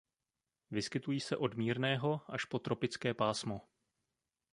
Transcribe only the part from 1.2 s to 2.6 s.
od mírného až po